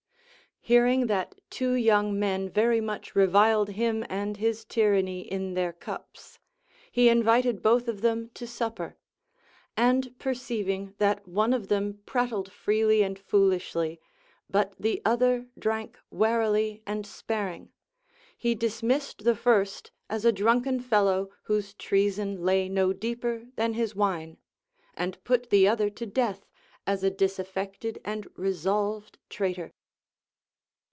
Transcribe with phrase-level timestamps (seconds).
[0.63, 6.37] Hearing that two young men very much reviled him and his tyranny in their cups,
[6.91, 8.95] he invited both of them to supper;
[9.75, 13.99] and perceiving that one of them prat tled freely and foolishly,
[14.51, 17.71] but the other drank warily and sparing,
[18.37, 23.95] he dismissed the first as a drunken fellow whose treason lay no deeper than his
[23.95, 24.37] wine,
[24.93, 26.45] and put the other to death
[26.85, 29.73] as a disaffected and resolved traitor.